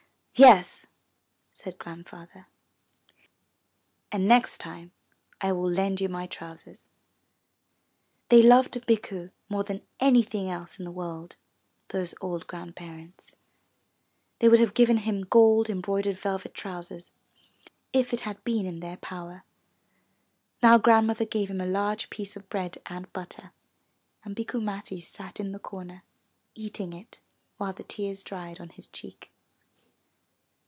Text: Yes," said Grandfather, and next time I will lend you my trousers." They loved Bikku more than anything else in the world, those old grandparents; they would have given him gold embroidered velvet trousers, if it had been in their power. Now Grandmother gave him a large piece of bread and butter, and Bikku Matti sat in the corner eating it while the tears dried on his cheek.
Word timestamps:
Yes," 0.33 0.87
said 1.53 1.77
Grandfather, 1.77 2.47
and 4.11 4.27
next 4.27 4.57
time 4.57 4.91
I 5.41 5.51
will 5.51 5.69
lend 5.69 5.99
you 6.01 6.09
my 6.09 6.25
trousers." 6.25 6.87
They 8.29 8.41
loved 8.41 8.73
Bikku 8.87 9.29
more 9.49 9.63
than 9.65 9.85
anything 9.99 10.49
else 10.49 10.79
in 10.79 10.85
the 10.85 10.89
world, 10.89 11.35
those 11.89 12.15
old 12.21 12.47
grandparents; 12.47 13.35
they 14.39 14.49
would 14.49 14.59
have 14.61 14.73
given 14.73 14.97
him 14.97 15.21
gold 15.25 15.69
embroidered 15.69 16.17
velvet 16.17 16.55
trousers, 16.55 17.11
if 17.93 18.11
it 18.11 18.21
had 18.21 18.43
been 18.43 18.65
in 18.65 18.79
their 18.79 18.97
power. 18.97 19.43
Now 20.63 20.79
Grandmother 20.79 21.25
gave 21.25 21.51
him 21.51 21.61
a 21.61 21.67
large 21.67 22.09
piece 22.09 22.35
of 22.35 22.49
bread 22.49 22.79
and 22.87 23.11
butter, 23.13 23.51
and 24.23 24.35
Bikku 24.35 24.59
Matti 24.59 25.01
sat 25.01 25.39
in 25.39 25.51
the 25.51 25.59
corner 25.59 26.01
eating 26.55 26.93
it 26.93 27.19
while 27.57 27.73
the 27.73 27.83
tears 27.83 28.23
dried 28.23 28.59
on 28.59 28.69
his 28.69 28.87
cheek. 28.87 29.27